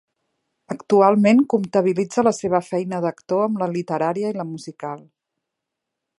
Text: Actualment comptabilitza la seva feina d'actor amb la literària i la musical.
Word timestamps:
Actualment 0.75 1.43
comptabilitza 1.55 2.25
la 2.29 2.33
seva 2.37 2.63
feina 2.69 3.03
d'actor 3.05 3.45
amb 3.49 3.63
la 3.65 3.69
literària 3.77 4.35
i 4.35 4.39
la 4.41 4.49
musical. 4.57 5.07